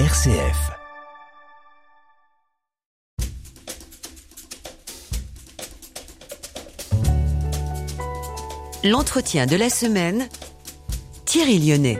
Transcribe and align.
RCF. 0.00 0.72
L'entretien 8.82 9.46
de 9.46 9.54
la 9.54 9.70
semaine, 9.70 10.28
Thierry 11.26 11.60
Lyonnais. 11.60 11.98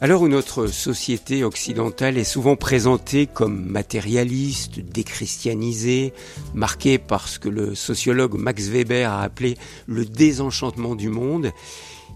À 0.00 0.08
l'heure 0.08 0.22
où 0.22 0.28
notre 0.28 0.66
société 0.66 1.44
occidentale 1.44 2.18
est 2.18 2.24
souvent 2.24 2.56
présentée 2.56 3.28
comme 3.28 3.64
matérialiste, 3.66 4.80
déchristianisée, 4.80 6.12
marquée 6.54 6.98
par 6.98 7.28
ce 7.28 7.38
que 7.38 7.48
le 7.48 7.76
sociologue 7.76 8.34
Max 8.34 8.66
Weber 8.66 9.12
a 9.12 9.22
appelé 9.22 9.56
le 9.86 10.04
désenchantement 10.04 10.96
du 10.96 11.08
monde, 11.08 11.52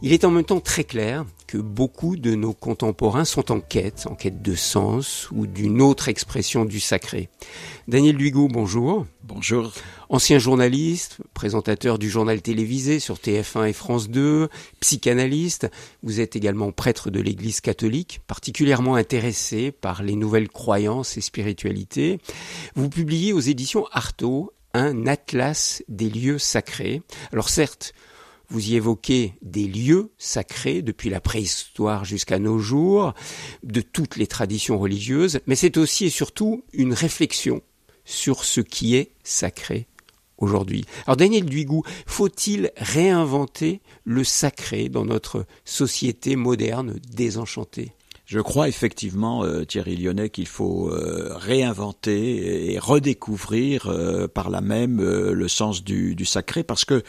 il 0.03 0.13
est 0.13 0.25
en 0.25 0.31
même 0.31 0.45
temps 0.45 0.61
très 0.61 0.85
clair 0.85 1.25
que 1.47 1.59
beaucoup 1.59 2.17
de 2.17 2.35
nos 2.35 2.55
contemporains 2.55 3.25
sont 3.25 3.53
en 3.53 3.61
quête, 3.61 4.07
en 4.09 4.15
quête 4.15 4.41
de 4.41 4.55
sens 4.55 5.29
ou 5.33 5.47
d'une 5.47 5.83
autre 5.83 6.09
expression 6.09 6.65
du 6.65 6.81
sacré. 6.81 7.29
Daniel 7.89 8.17
Luigo, 8.17 8.49
bonjour. 8.49 9.05
Bonjour. 9.25 9.73
Ancien 10.09 10.39
journaliste, 10.39 11.19
présentateur 11.35 11.99
du 11.99 12.09
journal 12.09 12.41
télévisé 12.41 13.01
sur 13.01 13.17
TF1 13.17 13.69
et 13.69 13.73
France 13.73 14.09
2, 14.09 14.49
psychanalyste, 14.81 15.69
vous 16.03 16.21
êtes 16.21 16.37
également 16.37 16.73
prêtre 16.73 17.11
de 17.11 17.21
l'Église 17.21 17.61
catholique, 17.61 18.21
particulièrement 18.27 18.95
intéressé 18.95 19.73
par 19.73 20.03
les 20.03 20.17
nouvelles 20.17 20.49
croyances 20.49 21.17
et 21.17 21.21
spiritualités. 21.21 22.21
Vous 22.75 22.89
publiez 22.89 23.33
aux 23.33 23.41
éditions 23.41 23.87
Artaud 23.93 24.53
un 24.73 25.07
atlas 25.07 25.83
des 25.89 26.09
lieux 26.09 26.39
sacrés. 26.39 27.03
Alors 27.33 27.49
certes, 27.49 27.93
vous 28.51 28.71
y 28.71 28.75
évoquez 28.75 29.35
des 29.43 29.67
lieux 29.67 30.11
sacrés 30.19 30.83
depuis 30.83 31.09
la 31.09 31.21
préhistoire 31.21 32.05
jusqu'à 32.05 32.39
nos 32.39 32.59
jours, 32.59 33.15
de 33.63 33.81
toutes 33.81 34.17
les 34.17 34.27
traditions 34.27 34.79
religieuses, 34.79 35.41
mais 35.47 35.55
c'est 35.55 35.77
aussi 35.77 36.07
et 36.07 36.11
surtout 36.11 36.65
une 36.73 36.93
réflexion 36.93 37.63
sur 38.05 38.45
ce 38.45 38.61
qui 38.61 38.97
est 38.97 39.13
sacré 39.23 39.87
aujourd'hui. 40.39 40.85
Alors 41.07 41.17
Daniel 41.17 41.45
Duigou, 41.45 41.83
faut-il 42.07 42.73
réinventer 42.77 43.81
le 44.05 44.25
sacré 44.25 44.89
dans 44.89 45.05
notre 45.05 45.47
société 45.65 46.35
moderne 46.37 46.99
désenchantée? 47.15 47.93
Je 48.31 48.39
crois 48.39 48.69
effectivement, 48.69 49.43
euh, 49.43 49.65
Thierry 49.65 49.97
Lyonnais, 49.97 50.31
qu'il 50.31 50.47
faut 50.47 50.89
euh, 50.89 51.33
réinventer 51.35 52.73
et 52.73 52.79
redécouvrir 52.79 53.89
euh, 53.89 54.29
par 54.29 54.51
là 54.51 54.61
même 54.61 55.03
le 55.03 55.49
sens 55.49 55.83
du, 55.83 56.15
du, 56.15 56.25
sacré, 56.25 56.63
parce 56.63 56.85
que 56.85 57.03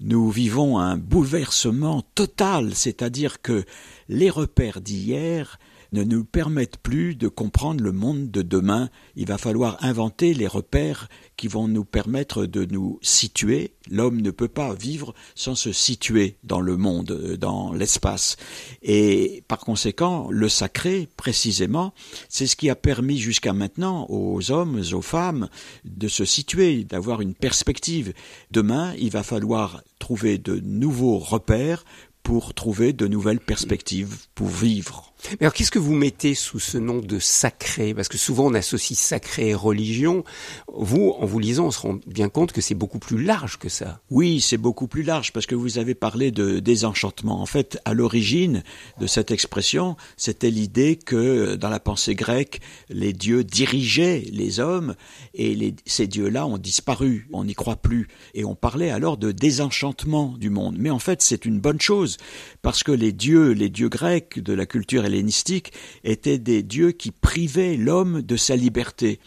nous 0.00 0.30
vivons 0.30 0.78
un 0.78 0.96
bouleversement 0.96 2.02
total, 2.14 2.74
c'est-à-dire 2.74 3.42
que 3.42 3.64
les 4.10 4.28
repères 4.28 4.80
d'hier 4.80 5.58
ne 5.92 6.04
nous 6.04 6.24
permettent 6.24 6.78
plus 6.78 7.14
de 7.14 7.28
comprendre 7.28 7.82
le 7.82 7.92
monde 7.92 8.30
de 8.30 8.42
demain. 8.42 8.90
Il 9.16 9.26
va 9.26 9.38
falloir 9.38 9.76
inventer 9.82 10.34
les 10.34 10.46
repères 10.46 11.08
qui 11.36 11.48
vont 11.48 11.68
nous 11.68 11.84
permettre 11.84 12.46
de 12.46 12.64
nous 12.64 12.98
situer. 13.02 13.74
L'homme 13.90 14.20
ne 14.20 14.30
peut 14.30 14.48
pas 14.48 14.74
vivre 14.74 15.14
sans 15.34 15.54
se 15.54 15.72
situer 15.72 16.36
dans 16.44 16.60
le 16.60 16.76
monde, 16.76 17.36
dans 17.40 17.72
l'espace. 17.72 18.36
Et 18.82 19.42
par 19.48 19.58
conséquent, 19.58 20.28
le 20.30 20.48
sacré, 20.48 21.08
précisément, 21.16 21.92
c'est 22.28 22.46
ce 22.46 22.56
qui 22.56 22.70
a 22.70 22.76
permis 22.76 23.18
jusqu'à 23.18 23.52
maintenant 23.52 24.06
aux 24.08 24.50
hommes, 24.50 24.82
aux 24.92 25.02
femmes, 25.02 25.48
de 25.84 26.08
se 26.08 26.24
situer, 26.24 26.84
d'avoir 26.84 27.20
une 27.20 27.34
perspective. 27.34 28.12
Demain, 28.50 28.92
il 28.98 29.10
va 29.10 29.22
falloir 29.22 29.82
trouver 29.98 30.38
de 30.38 30.60
nouveaux 30.60 31.18
repères 31.18 31.84
pour 32.22 32.54
trouver 32.54 32.92
de 32.92 33.06
nouvelles 33.06 33.40
perspectives 33.40 34.26
pour 34.34 34.48
vivre. 34.48 35.09
Mais 35.32 35.42
alors 35.42 35.52
qu'est-ce 35.52 35.70
que 35.70 35.78
vous 35.78 35.94
mettez 35.94 36.34
sous 36.34 36.58
ce 36.58 36.78
nom 36.78 36.98
de 36.98 37.18
sacré? 37.18 37.94
Parce 37.94 38.08
que 38.08 38.18
souvent 38.18 38.46
on 38.46 38.54
associe 38.54 38.98
sacré 38.98 39.48
et 39.48 39.54
religion. 39.54 40.24
Vous, 40.72 41.14
en 41.18 41.26
vous 41.26 41.38
lisant, 41.38 41.66
on 41.66 41.70
se 41.70 41.80
rend 41.80 41.98
bien 42.06 42.28
compte 42.28 42.52
que 42.52 42.60
c'est 42.60 42.74
beaucoup 42.74 42.98
plus 42.98 43.22
large 43.22 43.58
que 43.58 43.68
ça. 43.68 44.00
Oui, 44.10 44.40
c'est 44.40 44.56
beaucoup 44.56 44.86
plus 44.86 45.02
large 45.02 45.32
parce 45.32 45.46
que 45.46 45.54
vous 45.54 45.78
avez 45.78 45.94
parlé 45.94 46.30
de 46.30 46.58
désenchantement. 46.58 47.40
En 47.40 47.46
fait, 47.46 47.78
à 47.84 47.94
l'origine 47.94 48.62
de 48.98 49.06
cette 49.06 49.30
expression, 49.30 49.96
c'était 50.16 50.50
l'idée 50.50 50.96
que 50.96 51.54
dans 51.54 51.68
la 51.68 51.80
pensée 51.80 52.14
grecque, 52.14 52.60
les 52.88 53.12
dieux 53.12 53.44
dirigeaient 53.44 54.24
les 54.32 54.60
hommes 54.60 54.94
et 55.34 55.74
ces 55.86 56.06
dieux-là 56.06 56.46
ont 56.46 56.58
disparu. 56.58 57.28
On 57.32 57.44
n'y 57.44 57.54
croit 57.54 57.76
plus. 57.76 58.08
Et 58.34 58.44
on 58.44 58.54
parlait 58.54 58.90
alors 58.90 59.16
de 59.16 59.32
désenchantement 59.32 60.34
du 60.38 60.50
monde. 60.50 60.76
Mais 60.78 60.90
en 60.90 60.98
fait, 60.98 61.22
c'est 61.22 61.44
une 61.44 61.60
bonne 61.60 61.80
chose 61.80 62.16
parce 62.62 62.82
que 62.82 62.92
les 62.92 63.12
dieux, 63.12 63.50
les 63.50 63.68
dieux 63.68 63.88
grecs 63.88 64.38
de 64.38 64.52
la 64.52 64.66
culture 64.66 65.04
hellénistique 65.10 65.72
étaient 66.04 66.38
des 66.38 66.62
dieux 66.62 66.92
qui 66.92 67.10
privaient 67.10 67.76
l'homme 67.76 68.22
de 68.22 68.36
sa 68.36 68.56
liberté. 68.56 69.20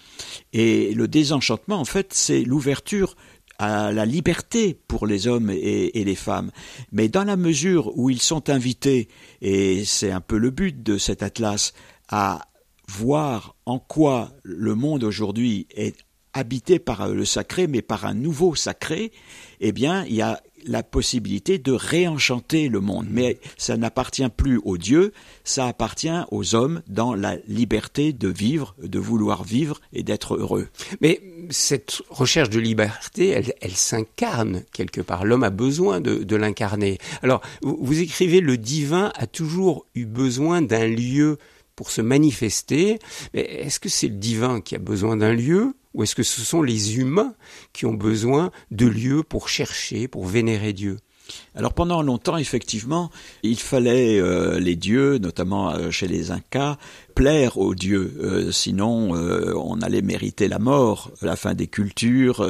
Et 0.51 0.93
le 0.93 1.07
désenchantement, 1.07 1.79
en 1.79 1.85
fait, 1.85 2.13
c'est 2.13 2.43
l'ouverture 2.43 3.15
à 3.59 3.91
la 3.91 4.05
liberté 4.05 4.77
pour 4.87 5.05
les 5.07 5.27
hommes 5.27 5.49
et, 5.49 5.91
les 5.93 6.15
femmes. 6.15 6.51
Mais 6.91 7.07
dans 7.07 7.23
la 7.23 7.37
mesure 7.37 7.97
où 7.97 8.09
ils 8.09 8.21
sont 8.21 8.49
invités, 8.49 9.07
et 9.41 9.85
c'est 9.85 10.11
un 10.11 10.21
peu 10.21 10.37
le 10.37 10.49
but 10.49 10.83
de 10.83 10.97
cet 10.97 11.23
atlas, 11.23 11.73
à 12.09 12.47
voir 12.87 13.55
en 13.65 13.79
quoi 13.79 14.31
le 14.43 14.75
monde 14.75 15.03
aujourd'hui 15.03 15.67
est 15.75 15.95
habité 16.33 16.79
par 16.79 17.07
le 17.07 17.25
sacré, 17.25 17.67
mais 17.67 17.81
par 17.81 18.05
un 18.05 18.13
nouveau 18.13 18.55
sacré, 18.55 19.11
eh 19.59 19.71
bien, 19.71 20.05
il 20.05 20.15
y 20.15 20.21
a 20.21 20.41
la 20.65 20.83
possibilité 20.83 21.57
de 21.57 21.71
réenchanter 21.71 22.69
le 22.69 22.79
monde. 22.79 23.07
Mais 23.09 23.39
ça 23.57 23.77
n'appartient 23.77 24.27
plus 24.29 24.59
aux 24.63 24.77
dieux, 24.77 25.11
ça 25.43 25.67
appartient 25.67 26.09
aux 26.31 26.55
hommes 26.55 26.81
dans 26.87 27.13
la 27.13 27.37
liberté 27.47 28.13
de 28.13 28.27
vivre, 28.27 28.75
de 28.81 28.99
vouloir 28.99 29.43
vivre 29.43 29.81
et 29.91 30.03
d'être 30.03 30.35
heureux. 30.35 30.69
Mais 31.01 31.21
cette 31.49 32.01
recherche 32.09 32.49
de 32.49 32.59
liberté, 32.59 33.29
elle, 33.29 33.53
elle 33.61 33.75
s'incarne 33.75 34.63
quelque 34.71 35.01
part. 35.01 35.25
L'homme 35.25 35.43
a 35.43 35.49
besoin 35.49 36.01
de, 36.01 36.23
de 36.23 36.35
l'incarner. 36.35 36.97
Alors, 37.21 37.41
vous, 37.61 37.77
vous 37.81 37.99
écrivez, 37.99 38.39
le 38.39 38.57
divin 38.57 39.11
a 39.15 39.27
toujours 39.27 39.85
eu 39.95 40.05
besoin 40.05 40.61
d'un 40.61 40.87
lieu 40.87 41.37
pour 41.75 41.91
se 41.91 42.01
manifester. 42.01 42.99
Mais 43.33 43.41
est-ce 43.41 43.79
que 43.79 43.89
c'est 43.89 44.07
le 44.07 44.15
divin 44.15 44.61
qui 44.61 44.75
a 44.75 44.79
besoin 44.79 45.17
d'un 45.17 45.33
lieu 45.33 45.73
ou 45.93 46.03
est-ce 46.03 46.15
que 46.15 46.23
ce 46.23 46.41
sont 46.41 46.61
les 46.61 46.97
humains 46.97 47.35
qui 47.71 47.85
ont 47.85 47.93
besoin 47.93 48.51
de 48.71 48.87
lieux 48.87 49.23
pour 49.23 49.49
chercher, 49.49 50.07
pour 50.07 50.25
vénérer 50.25 50.73
Dieu? 50.73 50.97
Alors 51.55 51.73
pendant 51.73 52.01
longtemps, 52.01 52.37
effectivement, 52.37 53.09
il 53.43 53.57
fallait 53.59 54.19
euh, 54.19 54.59
les 54.59 54.75
dieux, 54.75 55.17
notamment 55.19 55.71
euh, 55.71 55.91
chez 55.91 56.07
les 56.07 56.31
Incas, 56.31 56.77
plaire 57.15 57.57
aux 57.57 57.75
dieux, 57.75 58.13
euh, 58.21 58.51
sinon 58.51 59.11
on 59.13 59.81
allait 59.81 60.01
mériter 60.01 60.47
la 60.47 60.59
mort, 60.59 61.11
la 61.21 61.35
fin 61.35 61.53
des 61.53 61.67
cultures, 61.67 62.43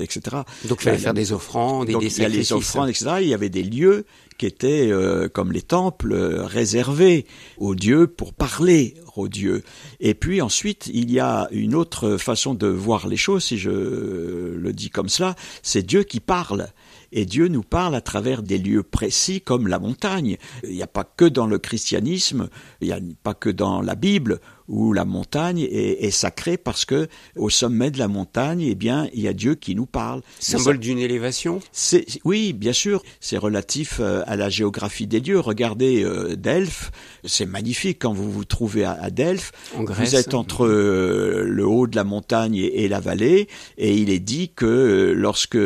etc. 0.00 0.38
Donc 0.68 0.78
il 0.80 0.84
fallait 0.84 0.98
faire 0.98 1.14
des 1.14 1.32
offrandes, 1.32 1.88
et 1.88 1.92
donc, 1.92 2.02
des 2.02 2.16
il 2.16 2.22
y 2.22 2.26
a 2.26 2.28
les 2.28 2.52
offrandes, 2.52 2.88
etc. 2.88 3.16
Il 3.22 3.28
y 3.28 3.34
avait 3.34 3.48
des 3.48 3.62
lieux 3.62 4.04
qui 4.38 4.46
étaient 4.46 4.90
comme 5.34 5.52
les 5.52 5.62
temples 5.62 6.14
réservés 6.14 7.26
aux 7.58 7.74
dieux 7.74 8.06
pour 8.06 8.32
parler 8.32 8.94
aux 9.16 9.28
dieux. 9.28 9.62
Et 10.00 10.14
puis 10.14 10.40
ensuite, 10.40 10.88
il 10.92 11.10
y 11.10 11.20
a 11.20 11.48
une 11.50 11.74
autre 11.74 12.16
façon 12.16 12.54
de 12.54 12.68
voir 12.68 13.08
les 13.08 13.16
choses, 13.16 13.44
si 13.44 13.58
je 13.58 13.70
le 13.70 14.72
dis 14.72 14.90
comme 14.90 15.08
cela, 15.08 15.34
c'est 15.62 15.82
Dieu 15.84 16.04
qui 16.04 16.20
parle. 16.20 16.68
Et 17.10 17.24
Dieu 17.24 17.48
nous 17.48 17.62
parle 17.62 17.94
à 17.94 18.00
travers 18.00 18.42
des 18.42 18.58
lieux 18.58 18.82
précis 18.82 19.40
comme 19.40 19.66
la 19.66 19.78
montagne. 19.78 20.36
Il 20.62 20.74
n'y 20.74 20.82
a 20.82 20.86
pas 20.86 21.04
que 21.04 21.24
dans 21.24 21.46
le 21.46 21.58
christianisme, 21.58 22.48
il 22.80 22.88
n'y 22.88 22.92
a 22.92 23.00
pas 23.22 23.34
que 23.34 23.48
dans 23.48 23.80
la 23.80 23.94
Bible 23.94 24.40
où 24.68 24.92
la 24.92 25.04
montagne 25.04 25.60
est, 25.60 26.10
sacrée 26.10 26.56
parce 26.56 26.84
que 26.84 27.08
au 27.36 27.50
sommet 27.50 27.90
de 27.90 27.98
la 27.98 28.08
montagne, 28.08 28.62
eh 28.62 28.74
bien, 28.74 29.08
il 29.14 29.22
y 29.22 29.28
a 29.28 29.32
Dieu 29.32 29.54
qui 29.54 29.74
nous 29.74 29.86
parle. 29.86 30.22
Symbole 30.38 30.78
d'une 30.78 30.98
élévation 30.98 31.60
C'est 31.72 32.06
oui, 32.24 32.52
bien 32.52 32.72
sûr, 32.72 33.02
c'est 33.20 33.38
relatif 33.38 33.98
euh, 34.00 34.22
à 34.26 34.36
la 34.36 34.48
géographie 34.48 35.06
des 35.06 35.20
dieux. 35.20 35.38
Regardez 35.38 36.02
euh, 36.02 36.36
Delphes, 36.36 36.90
c'est 37.24 37.46
magnifique 37.46 37.98
quand 38.00 38.12
vous 38.12 38.30
vous 38.30 38.44
trouvez 38.44 38.84
à, 38.84 39.10
Delphes. 39.10 39.52
En 39.76 39.84
Grèce, 39.84 40.10
vous 40.10 40.16
êtes 40.16 40.34
entre 40.34 40.66
euh, 40.66 41.44
le 41.46 41.66
haut 41.66 41.86
de 41.86 41.96
la 41.96 42.04
montagne 42.04 42.56
et, 42.56 42.88
la 42.88 43.00
vallée, 43.00 43.48
et 43.76 43.96
il 43.96 44.10
est 44.10 44.18
dit 44.18 44.50
que 44.54 45.12
lorsque 45.16 45.58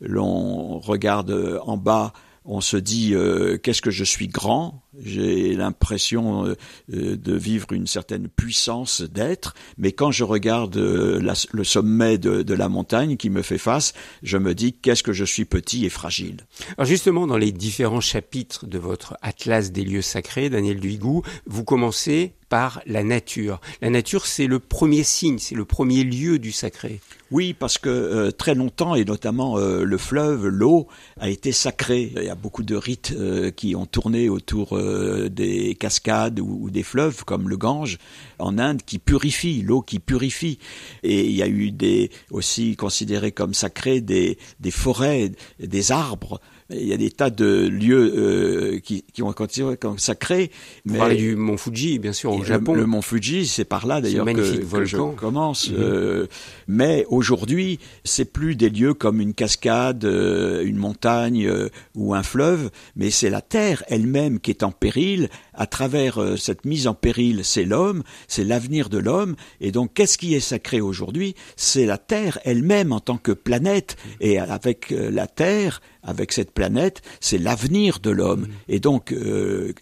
l'on 0.00 0.78
regarde 0.78 1.60
en 1.64 1.76
bas 1.76 2.12
on 2.48 2.62
se 2.62 2.78
dit 2.78 3.14
euh, 3.14 3.58
qu'est-ce 3.58 3.82
que 3.82 3.90
je 3.90 4.04
suis 4.04 4.26
grand, 4.26 4.82
j'ai 5.00 5.54
l'impression 5.54 6.46
euh, 6.46 6.54
euh, 6.92 7.16
de 7.16 7.34
vivre 7.34 7.72
une 7.72 7.86
certaine 7.86 8.28
puissance 8.28 9.02
d'être, 9.02 9.54
mais 9.76 9.92
quand 9.92 10.10
je 10.10 10.24
regarde 10.24 10.76
le 10.76 11.64
sommet 11.64 12.18
de, 12.18 12.54
la 12.54 12.68
montagne 12.68 13.16
qui 13.16 13.30
me 13.30 13.42
fait 13.42 13.58
face, 13.58 13.92
je 14.22 14.38
me 14.38 14.54
dis 14.54 14.72
qu'est-ce 14.72 15.02
que 15.02 15.12
je 15.12 15.24
suis 15.24 15.44
petit 15.44 15.86
et 15.86 15.90
fragile. 15.90 16.46
Alors 16.76 16.86
justement, 16.86 17.26
dans 17.26 17.36
les 17.36 17.52
différents 17.52 18.00
chapitres 18.00 18.66
de 18.66 18.78
votre 18.78 19.16
Atlas 19.22 19.70
des 19.70 19.84
lieux 19.84 20.02
sacrés, 20.02 20.50
Daniel 20.50 20.80
Duigou, 20.80 21.22
vous 21.46 21.64
commencez 21.64 22.32
par 22.48 22.80
la 22.86 23.04
nature. 23.04 23.60
La 23.82 23.90
nature, 23.90 24.26
c'est 24.26 24.46
le 24.46 24.58
premier 24.58 25.02
signe, 25.02 25.38
c'est 25.38 25.54
le 25.54 25.64
premier 25.64 26.04
lieu 26.04 26.38
du 26.38 26.52
sacré. 26.52 27.00
Oui, 27.30 27.52
parce 27.52 27.76
que 27.76 27.90
euh, 27.90 28.30
très 28.30 28.54
longtemps, 28.54 28.94
et 28.94 29.04
notamment 29.04 29.58
euh, 29.58 29.84
le 29.84 29.98
fleuve, 29.98 30.46
l'eau, 30.46 30.88
a 31.20 31.28
été 31.28 31.52
sacré. 31.52 32.12
Il 32.16 32.22
y 32.22 32.30
a 32.30 32.34
beaucoup 32.34 32.62
de 32.62 32.74
rites 32.74 33.12
euh, 33.14 33.50
qui 33.50 33.76
ont 33.76 33.84
tourné 33.84 34.30
autour 34.30 34.78
euh, 34.88 35.28
des 35.28 35.74
cascades 35.74 36.40
ou, 36.40 36.70
des 36.70 36.82
fleuves 36.82 37.24
comme 37.24 37.48
le 37.48 37.56
Gange 37.56 37.98
en 38.38 38.58
Inde 38.58 38.82
qui 38.84 38.98
purifient, 38.98 39.62
l'eau 39.62 39.82
qui 39.82 39.98
purifie. 39.98 40.58
Et 41.02 41.26
il 41.26 41.36
y 41.36 41.42
a 41.42 41.48
eu 41.48 41.70
des 41.70 42.10
aussi 42.30 42.76
considérés 42.76 43.32
comme 43.32 43.54
sacrés 43.54 44.00
des, 44.00 44.38
des 44.60 44.70
forêts, 44.70 45.32
des 45.60 45.92
arbres 45.92 46.40
il 46.70 46.86
y 46.86 46.92
a 46.92 46.98
des 46.98 47.10
tas 47.10 47.30
de 47.30 47.66
lieux 47.66 48.12
euh, 48.14 48.78
qui, 48.80 49.02
qui 49.12 49.22
ont 49.22 49.32
continué 49.32 49.76
comme 49.76 49.98
sacrés. 49.98 50.50
Vous 50.84 50.92
mais 50.92 50.98
parlez 50.98 51.16
du 51.16 51.34
mont 51.34 51.56
Fuji, 51.56 51.98
bien 51.98 52.12
sûr, 52.12 52.32
au 52.32 52.44
Japon. 52.44 52.74
Le, 52.74 52.84
mont 52.84 53.00
Fuji, 53.00 53.46
c'est 53.46 53.64
par 53.64 53.86
là 53.86 54.00
d'ailleurs 54.02 54.26
que, 54.26 54.32
que, 54.32 54.84
je 54.84 54.96
commence. 54.96 55.70
Mhm. 55.70 55.76
Euh, 55.78 56.26
mais 56.66 57.06
aujourd'hui, 57.08 57.78
c'est 58.04 58.26
plus 58.26 58.54
des 58.54 58.68
lieux 58.68 58.92
comme 58.92 59.20
une 59.20 59.32
cascade, 59.32 60.04
euh, 60.04 60.62
une 60.62 60.76
montagne 60.76 61.46
euh, 61.46 61.70
ou 61.94 62.14
un 62.14 62.22
fleuve, 62.22 62.70
mais 62.96 63.10
c'est 63.10 63.30
la 63.30 63.40
terre 63.40 63.82
elle-même 63.88 64.38
qui 64.38 64.50
est 64.50 64.62
en 64.62 64.70
péril. 64.70 65.30
À 65.58 65.66
travers 65.66 66.22
euh, 66.22 66.36
cette 66.36 66.64
mise 66.64 66.86
en 66.86 66.94
péril, 66.94 67.40
c'est 67.44 67.64
l'homme, 67.64 68.04
c'est 68.28 68.44
l'avenir 68.44 68.88
de 68.88 68.98
l'homme. 68.98 69.34
Et 69.60 69.72
donc, 69.72 69.92
qu'est-ce 69.92 70.16
qui 70.16 70.34
est 70.34 70.40
sacré 70.40 70.80
aujourd'hui? 70.80 71.34
C'est 71.56 71.84
la 71.84 71.98
terre 71.98 72.38
elle-même 72.44 72.92
en 72.92 73.00
tant 73.00 73.18
que 73.18 73.32
planète. 73.32 73.96
Et 74.20 74.38
avec 74.38 74.90
la 74.90 75.26
terre, 75.26 75.82
avec 76.04 76.32
cette 76.32 76.52
planète, 76.52 77.02
c'est 77.20 77.38
l'avenir 77.38 77.98
de 77.98 78.10
l'homme. 78.10 78.42
Mm. 78.42 78.48
Et 78.68 78.78
donc, 78.78 79.12
euh, 79.12 79.74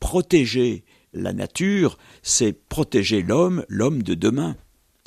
protéger 0.00 0.84
la 1.14 1.32
nature, 1.32 1.96
c'est 2.22 2.52
protéger 2.52 3.22
l'homme, 3.22 3.64
l'homme 3.68 4.02
de 4.02 4.12
demain. 4.12 4.54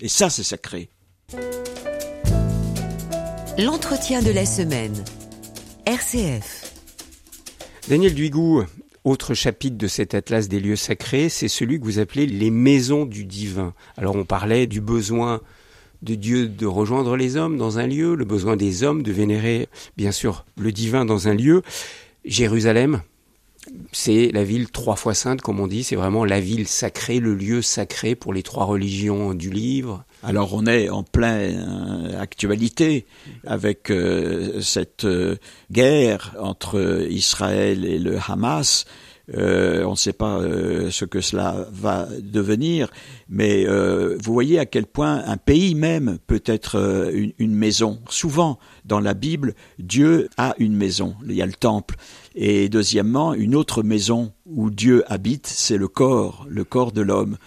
Et 0.02 0.10
ça, 0.10 0.32
c'est 0.32 0.44
sacré. 0.44 0.90
L'entretien 3.60 4.24
de 4.24 4.32
la 4.32 4.48
semaine. 4.48 5.04
RCF. 5.86 6.74
Daniel 7.88 8.16
Duigou, 8.16 8.64
autre 9.06 9.36
chapitre 9.36 9.78
de 9.78 9.88
cet 9.88 10.16
atlas 10.16 10.50
des 10.50 10.60
lieux 10.60 10.76
sacrés, 10.76 11.30
c'est 11.30 11.48
celui 11.48 11.80
que 11.80 11.86
vous 11.86 12.00
appelez 12.00 12.26
les 12.26 12.50
maisons 12.50 13.06
du 13.06 13.24
divin. 13.24 13.74
Alors 13.98 14.16
on 14.16 14.26
parlait 14.26 14.68
du 14.68 14.82
besoin 14.82 15.42
de 16.02 16.16
Dieu 16.16 16.48
de 16.48 16.66
rejoindre 16.66 17.16
les 17.16 17.38
hommes 17.38 17.58
dans 17.58 17.78
un 17.80 17.88
lieu, 17.88 18.16
le 18.16 18.26
besoin 18.26 18.58
des 18.58 18.84
hommes 18.84 19.04
de 19.04 19.12
vénérer, 19.12 19.70
bien 19.96 20.12
sûr, 20.12 20.46
le 20.58 20.72
divin 20.72 21.06
dans 21.06 21.28
un 21.28 21.36
lieu. 21.36 21.62
Jérusalem, 22.26 23.02
c'est 23.92 24.32
la 24.32 24.44
ville 24.44 24.70
trois 24.70 24.96
fois 24.96 25.14
sainte, 25.14 25.42
comme 25.42 25.60
on 25.60 25.68
dit, 25.68 25.84
c'est 25.84 25.96
vraiment 25.96 26.26
la 26.26 26.40
ville 26.40 26.68
sacrée, 26.68 27.20
le 27.20 27.34
lieu 27.34 27.62
sacré 27.62 28.16
pour 28.16 28.34
les 28.34 28.44
trois 28.44 28.66
religions 28.66 29.34
du 29.34 29.50
livre. 29.50 30.04
Alors 30.24 30.54
on 30.54 30.66
est 30.66 30.90
en 30.90 31.04
pleine 31.04 31.66
euh, 31.68 32.22
actualité 32.22 33.06
avec 33.46 33.90
euh, 33.90 34.62
cette 34.62 35.06
euh, 35.06 35.38
guerre 35.72 36.36
entre 36.40 37.06
Israël 37.10 37.86
et 37.86 38.00
le 38.00 38.18
Hamas 38.28 38.86
euh, 39.34 39.84
on 39.86 39.92
ne 39.92 39.96
sait 39.96 40.14
pas 40.14 40.38
euh, 40.38 40.92
ce 40.92 41.06
que 41.06 41.22
cela 41.22 41.68
va 41.72 42.08
devenir, 42.22 42.92
mais 43.28 43.66
euh, 43.68 44.18
vous 44.22 44.34
voyez 44.34 44.60
à 44.60 44.66
quel 44.66 44.86
point 44.86 45.24
un 45.26 45.38
pays 45.38 45.74
même 45.74 46.20
peut 46.28 46.44
être 46.46 47.10
une, 47.14 47.34
une, 47.40 47.56
maison. 47.56 48.00
Souvent, 48.10 48.60
dans 48.86 49.00
la 49.00 49.14
Bible, 49.14 49.56
Dieu 49.80 50.30
a 50.38 50.54
une 50.60 50.76
maison. 50.76 51.16
Il 51.26 51.34
y 51.34 51.42
a 51.42 51.46
le 51.46 51.54
temple. 51.54 51.96
Et 52.36 52.70
deuxièmement, 52.70 53.34
une 53.34 53.56
autre 53.56 53.82
maison 53.82 54.34
où 54.46 54.70
Dieu 54.70 55.04
habite, 55.08 55.48
c'est 55.48 55.78
le 55.78 55.88
corps, 55.88 56.46
le 56.50 56.64
corps 56.64 56.92
de 56.92 57.02
l'homme. 57.02 57.38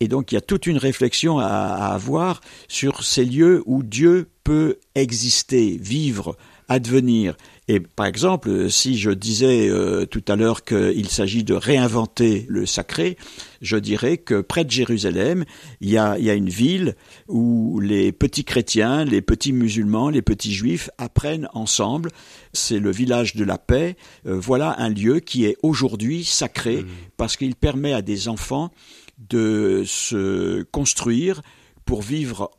Et 0.00 0.08
donc, 0.08 0.30
il 0.30 0.34
y 0.36 0.38
a 0.38 0.42
toute 0.42 0.66
une 0.66 0.76
réflexion 0.76 1.38
à 1.38 1.46
avoir 1.46 2.40
sur 2.68 3.02
ces 3.02 3.24
lieux 3.24 3.62
où 3.66 3.82
Dieu 3.82 4.28
peut 4.44 4.76
exister, 4.94 5.78
vivre, 5.80 6.36
advenir. 6.68 7.36
Et 7.66 7.80
par 7.80 8.04
exemple, 8.06 8.70
si 8.70 8.98
je 8.98 9.10
disais 9.10 9.70
euh, 9.70 10.04
tout 10.04 10.22
à 10.28 10.36
l'heure 10.36 10.64
qu'il 10.64 11.08
s'agit 11.08 11.44
de 11.44 11.54
réinventer 11.54 12.44
le 12.48 12.66
sacré, 12.66 13.16
je 13.62 13.78
dirais 13.78 14.18
que 14.18 14.42
près 14.42 14.64
de 14.64 14.70
Jérusalem, 14.70 15.44
il 15.80 15.88
y 15.88 15.96
a, 15.96 16.18
il 16.18 16.24
y 16.24 16.30
a 16.30 16.34
une 16.34 16.50
ville 16.50 16.94
où 17.26 17.80
les 17.80 18.12
petits 18.12 18.44
chrétiens, 18.44 19.06
les 19.06 19.22
petits 19.22 19.54
musulmans, 19.54 20.10
les 20.10 20.20
petits 20.20 20.52
juifs 20.52 20.90
apprennent 20.98 21.48
ensemble. 21.54 22.10
C'est 22.52 22.78
le 22.78 22.90
village 22.90 23.34
de 23.34 23.44
la 23.44 23.56
paix. 23.56 23.96
Euh, 24.26 24.38
voilà 24.38 24.78
un 24.78 24.90
lieu 24.90 25.20
qui 25.20 25.46
est 25.46 25.56
aujourd'hui 25.62 26.22
sacré 26.22 26.82
mmh. 26.82 26.86
parce 27.16 27.38
qu'il 27.38 27.54
permet 27.54 27.94
à 27.94 28.02
des 28.02 28.28
enfants 28.28 28.70
de 29.30 29.84
se 29.86 30.62
construire 30.64 31.40
pour 31.86 32.02
vivre 32.02 32.50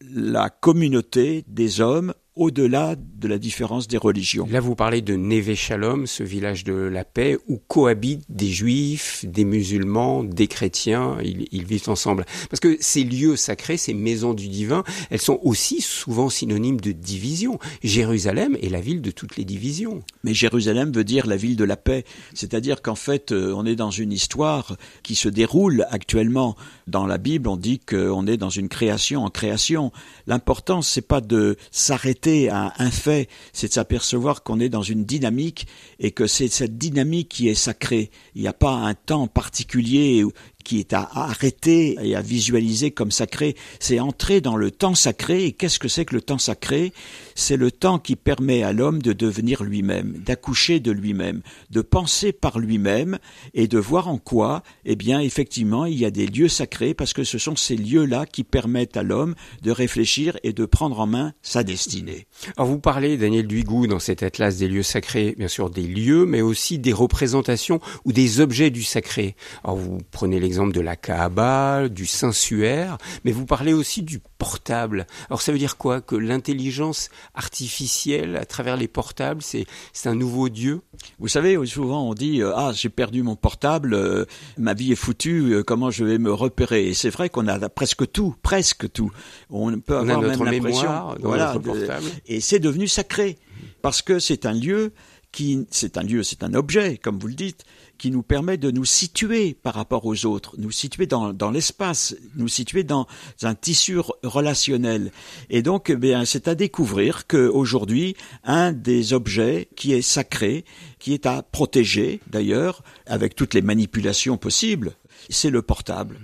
la 0.00 0.50
communauté 0.50 1.44
des 1.48 1.80
hommes 1.80 2.14
au-delà 2.36 2.96
de 2.96 3.28
la 3.28 3.38
différence 3.38 3.86
des 3.86 3.96
religions. 3.96 4.46
Là, 4.50 4.60
vous 4.60 4.74
parlez 4.74 5.02
de 5.02 5.14
Neve 5.14 5.54
Shalom, 5.54 6.06
ce 6.06 6.24
village 6.24 6.64
de 6.64 6.74
la 6.74 7.04
paix, 7.04 7.38
où 7.48 7.60
cohabitent 7.68 8.24
des 8.28 8.48
juifs, 8.48 9.24
des 9.24 9.44
musulmans, 9.44 10.24
des 10.24 10.48
chrétiens, 10.48 11.16
ils, 11.22 11.64
vivent 11.64 11.88
ensemble. 11.88 12.26
Parce 12.50 12.60
que 12.60 12.76
ces 12.80 13.04
lieux 13.04 13.36
sacrés, 13.36 13.76
ces 13.76 13.94
maisons 13.94 14.34
du 14.34 14.48
divin, 14.48 14.82
elles 15.10 15.20
sont 15.20 15.38
aussi 15.42 15.80
souvent 15.80 16.28
synonymes 16.28 16.80
de 16.80 16.90
division. 16.90 17.58
Jérusalem 17.82 18.56
est 18.60 18.68
la 18.68 18.80
ville 18.80 19.00
de 19.00 19.12
toutes 19.12 19.36
les 19.36 19.44
divisions. 19.44 20.02
Mais 20.24 20.34
Jérusalem 20.34 20.92
veut 20.92 21.04
dire 21.04 21.26
la 21.26 21.36
ville 21.36 21.56
de 21.56 21.64
la 21.64 21.76
paix, 21.76 22.04
c'est-à-dire 22.34 22.82
qu'en 22.82 22.96
fait, 22.96 23.30
euh, 23.30 23.54
on 23.56 23.64
est 23.64 23.76
dans 23.76 23.90
une 23.90 24.12
histoire 24.12 24.76
qui 25.02 25.14
se 25.14 25.28
déroule 25.28 25.86
actuellement. 25.90 26.56
Dans 26.88 27.06
la 27.06 27.18
Bible, 27.18 27.48
on 27.48 27.56
dit 27.56 27.78
qu'on 27.78 28.26
est 28.26 28.36
dans 28.36 28.50
une 28.50 28.68
création 28.68 29.24
en 29.24 29.30
création. 29.30 29.92
L'important, 30.26 30.82
c'est 30.82 31.00
pas 31.00 31.20
de 31.20 31.56
s'arrêter 31.70 32.23
à 32.26 32.72
un 32.78 32.90
fait, 32.90 33.28
c'est 33.52 33.68
de 33.68 33.72
s'apercevoir 33.72 34.42
qu'on 34.42 34.60
est 34.60 34.68
dans 34.68 34.82
une 34.82 35.04
dynamique 35.04 35.66
et 35.98 36.10
que 36.10 36.26
c'est 36.26 36.48
cette 36.48 36.78
dynamique 36.78 37.28
qui 37.28 37.48
est 37.48 37.54
sacrée. 37.54 38.10
Il 38.34 38.42
n'y 38.42 38.48
a 38.48 38.52
pas 38.52 38.72
un 38.72 38.94
temps 38.94 39.26
particulier 39.26 40.24
qui 40.64 40.80
est 40.80 40.92
à 40.92 41.08
arrêter 41.14 41.96
et 42.02 42.16
à 42.16 42.22
visualiser 42.22 42.90
comme 42.90 43.10
sacré, 43.10 43.54
c'est 43.78 44.00
entrer 44.00 44.40
dans 44.40 44.56
le 44.56 44.70
temps 44.70 44.94
sacré. 44.94 45.44
Et 45.44 45.52
qu'est-ce 45.52 45.78
que 45.78 45.88
c'est 45.88 46.04
que 46.04 46.14
le 46.14 46.22
temps 46.22 46.38
sacré? 46.38 46.92
C'est 47.34 47.56
le 47.56 47.70
temps 47.70 47.98
qui 47.98 48.16
permet 48.16 48.62
à 48.62 48.72
l'homme 48.72 49.02
de 49.02 49.12
devenir 49.12 49.62
lui-même, 49.62 50.14
d'accoucher 50.24 50.80
de 50.80 50.90
lui-même, 50.90 51.42
de 51.70 51.82
penser 51.82 52.32
par 52.32 52.58
lui-même 52.58 53.18
et 53.52 53.68
de 53.68 53.78
voir 53.78 54.08
en 54.08 54.18
quoi, 54.18 54.62
eh 54.84 54.96
bien, 54.96 55.20
effectivement, 55.20 55.84
il 55.84 55.98
y 55.98 56.04
a 56.04 56.10
des 56.10 56.26
lieux 56.26 56.48
sacrés 56.48 56.94
parce 56.94 57.12
que 57.12 57.24
ce 57.24 57.38
sont 57.38 57.56
ces 57.56 57.76
lieux-là 57.76 58.24
qui 58.26 58.42
permettent 58.42 58.96
à 58.96 59.02
l'homme 59.02 59.34
de 59.62 59.70
réfléchir 59.70 60.38
et 60.42 60.52
de 60.52 60.64
prendre 60.64 60.98
en 61.00 61.06
main 61.06 61.34
sa 61.42 61.62
destinée. 61.62 62.26
Alors 62.56 62.68
vous 62.68 62.78
parlez, 62.78 63.16
Daniel 63.16 63.46
Duigou, 63.46 63.86
dans 63.86 63.98
cet 63.98 64.22
atlas 64.22 64.56
des 64.56 64.68
lieux 64.68 64.82
sacrés, 64.82 65.34
bien 65.36 65.48
sûr 65.48 65.68
des 65.68 65.86
lieux, 65.86 66.24
mais 66.24 66.40
aussi 66.40 66.78
des 66.78 66.92
représentations 66.92 67.80
ou 68.04 68.12
des 68.12 68.40
objets 68.40 68.70
du 68.70 68.82
sacré. 68.82 69.36
Alors 69.62 69.76
vous 69.76 69.98
prenez 70.10 70.40
l'exemple 70.40 70.53
exemple 70.54 70.72
de 70.72 70.80
la 70.80 70.96
Kaaba, 70.96 71.88
du 71.88 72.06
Saint-Suaire, 72.06 72.98
mais 73.24 73.32
vous 73.32 73.46
parlez 73.46 73.72
aussi 73.72 74.02
du 74.02 74.20
portable. 74.38 75.06
Alors 75.28 75.42
ça 75.42 75.52
veut 75.52 75.58
dire 75.58 75.76
quoi? 75.76 76.00
Que 76.00 76.16
l'intelligence 76.16 77.10
artificielle 77.34 78.36
à 78.36 78.44
travers 78.44 78.76
les 78.76 78.88
portables, 78.88 79.42
c'est 79.42 79.66
un 80.04 80.14
nouveau 80.14 80.48
Dieu? 80.48 80.80
Vous 81.18 81.28
savez, 81.28 81.58
souvent 81.66 82.08
on 82.08 82.14
dit 82.14 82.42
euh, 82.42 82.52
ah 82.54 82.72
j'ai 82.74 82.88
perdu 82.88 83.22
mon 83.22 83.36
portable, 83.36 83.94
euh, 83.94 84.24
ma 84.58 84.74
vie 84.74 84.92
est 84.92 84.96
foutue, 84.96 85.54
euh, 85.54 85.62
comment 85.62 85.90
je 85.90 86.04
vais 86.04 86.18
me 86.18 86.32
repérer 86.32 86.88
Et 86.88 86.94
c'est 86.94 87.10
vrai 87.10 87.28
qu'on 87.28 87.48
a 87.48 87.68
presque 87.68 88.10
tout, 88.10 88.34
presque 88.42 88.90
tout. 88.92 89.10
On 89.50 89.78
peut 89.80 89.96
avoir 89.96 90.18
on 90.18 90.22
a 90.22 90.26
notre 90.28 90.44
mémoire 90.44 91.18
dans 91.18 91.36
notre 91.36 91.58
portable. 91.58 92.06
et 92.26 92.40
c'est 92.40 92.60
devenu 92.60 92.88
sacré 92.88 93.38
parce 93.82 94.02
que 94.02 94.18
c'est 94.18 94.46
un 94.46 94.52
lieu 94.52 94.92
qui 95.34 95.66
c'est 95.70 95.98
un 95.98 96.02
lieu, 96.02 96.22
c'est 96.22 96.44
un 96.44 96.54
objet, 96.54 96.96
comme 96.96 97.18
vous 97.18 97.26
le 97.26 97.34
dites, 97.34 97.64
qui 97.98 98.12
nous 98.12 98.22
permet 98.22 98.56
de 98.56 98.70
nous 98.70 98.84
situer 98.84 99.54
par 99.54 99.74
rapport 99.74 100.06
aux 100.06 100.26
autres, 100.26 100.54
nous 100.58 100.70
situer 100.70 101.06
dans, 101.06 101.32
dans 101.32 101.50
l'espace, 101.50 102.14
nous 102.36 102.48
situer 102.48 102.84
dans 102.84 103.06
un 103.42 103.54
tissu 103.54 103.98
relationnel. 104.22 105.10
Et 105.50 105.62
donc, 105.62 105.90
eh 105.90 105.96
bien, 105.96 106.24
c'est 106.24 106.46
à 106.46 106.54
découvrir 106.54 107.26
qu'aujourd'hui, 107.26 108.16
un 108.44 108.72
des 108.72 109.12
objets 109.12 109.68
qui 109.74 109.92
est 109.92 110.02
sacré, 110.02 110.64
qui 111.00 111.12
est 111.12 111.26
à 111.26 111.42
protéger 111.42 112.20
d'ailleurs, 112.28 112.84
avec 113.06 113.34
toutes 113.34 113.54
les 113.54 113.62
manipulations 113.62 114.36
possibles, 114.36 114.92
c'est 115.30 115.50
le 115.50 115.62
portable. 115.62 116.20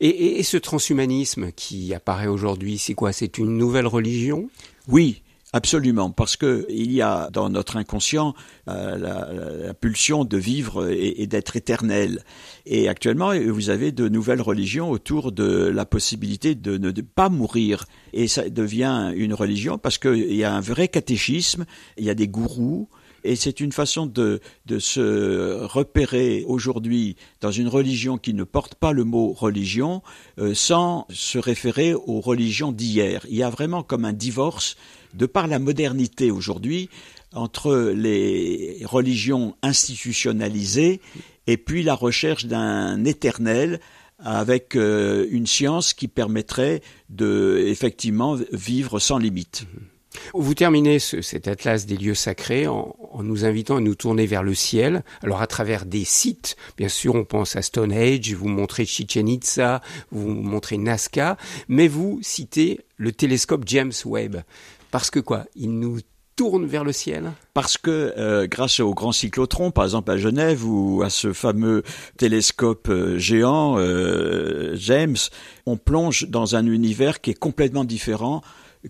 Et, 0.00 0.38
et, 0.38 0.42
ce 0.42 0.56
transhumanisme 0.56 1.52
qui 1.52 1.94
apparaît 1.94 2.26
aujourd'hui, 2.26 2.78
c'est 2.78 2.94
quoi? 2.94 3.12
C'est 3.12 3.38
une 3.38 3.56
nouvelle 3.56 3.86
religion? 3.86 4.48
Oui, 4.88 5.22
Absolument, 5.52 6.10
parce 6.10 6.36
que 6.36 6.66
il 6.68 6.92
y 6.92 7.00
a 7.00 7.30
dans 7.30 7.48
notre 7.48 7.76
inconscient 7.76 8.34
euh, 8.68 8.98
la, 8.98 9.74
pulsion 9.74 10.24
de 10.24 10.36
vivre 10.36 10.90
et, 10.90 11.26
d'être 11.28 11.56
éternel. 11.56 12.24
Et 12.66 12.88
actuellement, 12.88 13.32
vous 13.38 13.70
avez 13.70 13.92
de 13.92 14.08
nouvelles 14.08 14.42
religions 14.42 14.90
autour 14.90 15.30
de 15.30 15.68
la 15.68 15.86
possibilité 15.86 16.56
de 16.56 16.78
ne 16.78 16.90
pas 17.00 17.28
mourir. 17.28 17.84
Et 18.12 18.26
ça 18.26 18.48
devient 18.50 19.12
une 19.14 19.34
religion 19.34 19.78
parce 19.78 19.98
qu'il 19.98 20.34
y 20.34 20.42
a 20.42 20.52
un 20.52 20.60
vrai 20.60 20.88
catéchisme, 20.88 21.64
il 21.96 22.04
y 22.04 22.10
a 22.10 22.14
des 22.14 22.28
gourous, 22.28 22.88
et 23.26 23.36
c'est 23.36 23.60
une 23.60 23.72
façon 23.72 24.06
de, 24.06 24.40
de 24.66 24.78
se 24.78 25.64
repérer 25.64 26.44
aujourd'hui 26.46 27.16
dans 27.40 27.50
une 27.50 27.68
religion 27.68 28.18
qui 28.18 28.34
ne 28.34 28.44
porte 28.44 28.76
pas 28.76 28.92
le 28.92 29.04
mot 29.04 29.32
religion 29.32 30.02
euh, 30.38 30.54
sans 30.54 31.06
se 31.10 31.38
référer 31.38 31.94
aux 31.94 32.20
religions 32.20 32.72
d'hier. 32.72 33.26
Il 33.28 33.36
y 33.36 33.42
a 33.42 33.50
vraiment 33.50 33.82
comme 33.82 34.04
un 34.04 34.12
divorce 34.12 34.76
de 35.16 35.26
par 35.26 35.46
la 35.46 35.58
modernité 35.58 36.30
aujourd'hui, 36.30 36.88
entre 37.32 37.92
les 37.94 38.82
religions 38.84 39.56
institutionnalisées 39.62 41.00
et 41.46 41.56
puis 41.56 41.82
la 41.82 41.94
recherche 41.94 42.46
d'un 42.46 43.04
éternel 43.04 43.80
avec 44.18 44.76
euh, 44.76 45.26
une 45.30 45.46
science 45.46 45.92
qui 45.92 46.08
permettrait 46.08 46.80
de 47.10 47.62
effectivement 47.66 48.36
vivre 48.52 48.98
sans 48.98 49.18
limite. 49.18 49.66
Vous 50.34 50.54
terminez 50.54 50.98
cet 50.98 51.46
atlas 51.48 51.86
des 51.86 51.96
lieux 51.96 52.14
sacrés 52.14 52.66
en, 52.66 52.94
nous 53.22 53.44
invitant 53.44 53.76
à 53.76 53.80
nous 53.80 53.94
tourner 53.94 54.26
vers 54.26 54.42
le 54.42 54.54
ciel. 54.54 55.02
Alors 55.22 55.42
à 55.42 55.46
travers 55.46 55.84
des 55.84 56.04
sites, 56.04 56.56
bien 56.76 56.88
sûr, 56.88 57.14
on 57.14 57.24
pense 57.24 57.56
à 57.56 57.62
Stonehenge, 57.62 58.32
vous 58.32 58.48
montrez 58.48 58.84
Chichen 58.84 59.28
Itza, 59.28 59.82
vous 60.10 60.28
montrez 60.28 60.78
Nazca, 60.78 61.36
mais 61.68 61.88
vous 61.88 62.18
citez 62.22 62.80
le 62.96 63.12
télescope 63.12 63.64
James 63.66 63.92
Webb. 64.04 64.42
Parce 64.90 65.10
que 65.10 65.20
quoi 65.20 65.44
Il 65.54 65.78
nous 65.78 66.00
tourne 66.36 66.66
vers 66.66 66.84
le 66.84 66.92
ciel 66.92 67.32
Parce 67.54 67.78
que 67.78 68.12
euh, 68.16 68.46
grâce 68.46 68.78
au 68.80 68.94
grand 68.94 69.12
cyclotron, 69.12 69.70
par 69.70 69.84
exemple 69.84 70.10
à 70.10 70.18
Genève, 70.18 70.64
ou 70.66 71.02
à 71.02 71.10
ce 71.10 71.32
fameux 71.32 71.82
télescope 72.18 72.88
euh, 72.90 73.18
géant 73.18 73.76
euh, 73.78 74.74
James, 74.76 75.16
on 75.64 75.78
plonge 75.78 76.28
dans 76.28 76.54
un 76.54 76.66
univers 76.66 77.20
qui 77.20 77.30
est 77.30 77.38
complètement 77.38 77.84
différent 77.84 78.42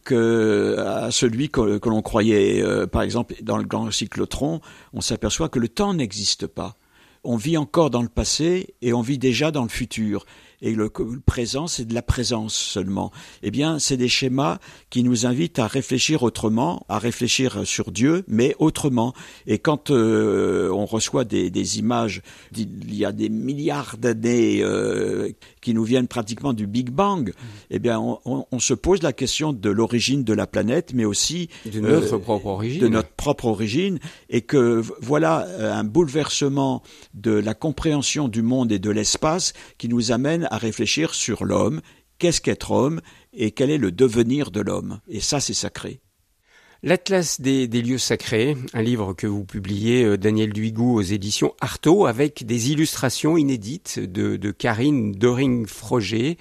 que 0.05 0.76
à 0.79 1.11
celui 1.11 1.49
que, 1.49 1.79
que 1.79 1.88
l'on 1.88 2.03
croyait. 2.03 2.62
par 2.88 3.00
exemple, 3.00 3.35
dans 3.41 3.57
le 3.57 3.65
grand 3.65 3.91
cyclotron, 3.91 4.61
on 4.93 5.00
s'aperçoit 5.00 5.49
que 5.49 5.59
le 5.59 5.69
temps 5.69 5.95
n'existe 5.95 6.47
pas. 6.47 6.76
On 7.25 7.37
vit 7.37 7.57
encore 7.57 7.88
dans 7.88 8.03
le 8.03 8.09
passé 8.09 8.75
et 8.83 8.93
on 8.93 9.00
vit 9.00 9.17
déjà 9.17 9.50
dans 9.50 9.62
le 9.62 9.71
futur 9.71 10.26
et 10.63 10.75
le, 10.75 10.91
présent, 11.25 11.67
c'est 11.67 11.85
de 11.85 11.95
la 11.95 12.03
présence 12.03 12.55
seulement. 12.55 13.13
Eh 13.43 13.51
bien, 13.51 13.79
c'est 13.79 13.97
des 13.97 14.09
schémas 14.09 14.59
qui 14.91 15.03
nous 15.03 15.27
invitent 15.27 15.59
à 15.59 15.67
réfléchir 15.67 16.23
autrement, 16.23 16.85
à 16.89 16.99
réfléchir 16.99 17.67
sur 17.67 17.91
Dieu, 17.91 18.25
mais 18.27 18.55
autrement. 18.59 19.13
Et 19.47 19.59
quand 19.59 19.91
euh, 19.91 20.71
on 20.71 20.87
reçoit 20.87 21.25
des, 21.25 21.51
des, 21.51 21.79
images 21.79 22.23
il 22.57 22.95
y 22.95 23.05
a 23.05 23.13
des 23.13 23.29
milliards 23.29 23.97
d'années 23.99 24.63
euh, 24.63 25.31
qui 25.61 25.75
nous 25.75 25.85
viennent 25.85 26.09
pratiquement 26.09 26.53
du 26.53 26.67
Big 26.67 26.91
Bang, 26.91 27.33
eh 27.71 27.79
bien, 27.79 28.01
on, 28.01 28.47
on, 28.51 28.59
se 28.59 28.75
pose 28.75 29.03
la 29.03 29.13
question 29.13 29.53
de 29.53 29.71
l'origine 29.71 30.25
de 30.25 30.33
la 30.33 30.47
planète, 30.47 30.93
mais 30.95 31.05
aussi 31.05 31.49
de 31.67 31.81
notre 31.81 32.15
euh, 32.15 32.19
propre 32.19 32.47
origine, 32.47 32.81
de 32.81 32.89
notre 32.89 33.11
propre 33.11 33.45
origine, 33.47 33.99
et 34.31 34.41
que 34.41 34.83
voilà 35.01 35.47
un 35.61 35.85
bouleversement 35.85 36.83
de 37.15 37.33
la 37.33 37.55
compréhension 37.55 38.29
du 38.29 38.43
monde 38.43 38.73
et 38.73 38.79
de 38.79 38.91
l'espace 38.91 39.53
qui 39.79 39.89
nous 39.89 40.13
amène 40.13 40.47
à 40.51 40.56
réfléchir 40.59 41.15
sur 41.15 41.45
l'homme, 41.45 41.81
qu'est-ce 42.19 42.41
qu'être 42.41 42.71
homme 42.71 43.01
et 43.33 43.51
quel 43.51 43.71
est 43.71 43.79
le 43.79 43.93
devenir 43.93 44.51
de 44.51 44.61
l'homme. 44.61 45.01
Et 45.09 45.21
ça, 45.21 45.41
c'est 45.41 45.55
sacré. 45.55 46.01
L'Atlas 46.83 47.41
des, 47.41 47.67
lieux 47.67 47.99
sacrés, 47.99 48.57
un 48.75 48.83
livre 48.83 49.15
que 49.15 49.27
vous 49.27 49.45
publiez, 49.45 50.05
euh, 50.05 50.19
Daniel 50.19 50.53
Duigou, 50.53 50.95
aux 50.95 51.03
éditions 51.03 51.55
Artaud, 51.61 52.07
avec 52.07 52.45
des 52.45 52.71
illustrations 52.71 53.37
inédites 53.37 53.99
de, 53.99 54.37
de 54.37 54.51
Karine 54.51 55.13
Doring-Froger, 55.13 56.37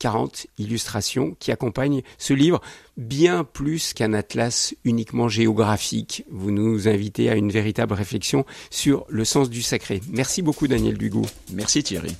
40 0.00 0.46
illustrations 0.58 1.36
qui 1.38 1.52
accompagnent 1.52 2.02
ce 2.18 2.32
livre, 2.32 2.60
bien 2.96 3.44
plus 3.44 3.92
qu'un 3.92 4.12
atlas 4.14 4.74
uniquement 4.84 5.28
géographique. 5.28 6.24
Vous 6.30 6.50
nous 6.50 6.88
invitez 6.88 7.30
à 7.30 7.36
une 7.36 7.52
véritable 7.52 7.92
réflexion 7.92 8.44
sur 8.70 9.04
le 9.08 9.24
sens 9.24 9.50
du 9.50 9.62
sacré. 9.62 10.00
Merci 10.10 10.42
beaucoup 10.42 10.66
Daniel 10.66 10.98
Duigou. 10.98 11.26
Merci 11.52 11.84
Thierry. 11.84 12.16